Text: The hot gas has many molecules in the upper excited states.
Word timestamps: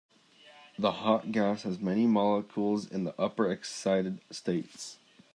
The 0.79 0.93
hot 0.93 1.31
gas 1.31 1.61
has 1.61 1.79
many 1.79 2.07
molecules 2.07 2.87
in 2.87 3.03
the 3.03 3.13
upper 3.21 3.51
excited 3.51 4.19
states. 4.31 4.97